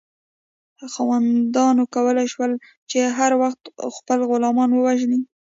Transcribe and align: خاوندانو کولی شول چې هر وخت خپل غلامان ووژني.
خاوندانو 0.93 1.83
کولی 1.95 2.27
شول 2.33 2.51
چې 2.89 2.99
هر 3.17 3.31
وخت 3.41 3.61
خپل 3.97 4.19
غلامان 4.29 4.69
ووژني. 4.73 5.19